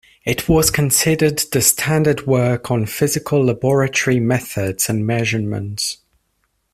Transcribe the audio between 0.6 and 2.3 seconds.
considered the standard